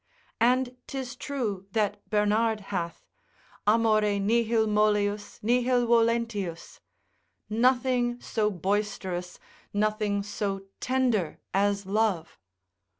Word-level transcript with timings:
And 0.39 0.75
'tis 0.87 1.15
true 1.15 1.67
that 1.73 2.01
Bernard 2.09 2.59
hath; 2.73 3.05
Amore 3.67 4.17
nihil 4.19 4.65
mollius, 4.65 5.37
nihil 5.43 5.85
volentius, 5.85 6.79
nothing 7.51 8.19
so 8.19 8.49
boisterous, 8.49 9.37
nothing 9.73 10.23
so 10.23 10.65
tender 10.79 11.37
as 11.53 11.85
love. 11.85 12.39